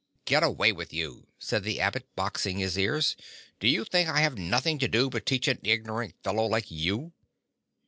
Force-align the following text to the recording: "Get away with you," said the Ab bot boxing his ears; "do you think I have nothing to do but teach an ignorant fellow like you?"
"Get 0.25 0.41
away 0.41 0.71
with 0.71 0.91
you," 0.91 1.27
said 1.37 1.61
the 1.63 1.79
Ab 1.79 1.93
bot 1.93 2.03
boxing 2.15 2.57
his 2.57 2.75
ears; 2.75 3.15
"do 3.59 3.67
you 3.67 3.85
think 3.85 4.09
I 4.09 4.21
have 4.21 4.35
nothing 4.35 4.79
to 4.79 4.87
do 4.87 5.11
but 5.11 5.27
teach 5.27 5.47
an 5.47 5.59
ignorant 5.61 6.15
fellow 6.23 6.47
like 6.47 6.71
you?" 6.71 7.13